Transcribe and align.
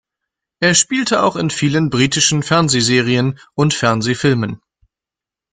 Er 0.63 0.73
spielte 0.73 1.21
auch 1.21 1.35
in 1.35 1.51
vielen 1.51 1.91
britischen 1.91 2.41
Fernsehserien 2.41 3.37
und 3.53 3.75
Fernsehfilmen. 3.75 4.59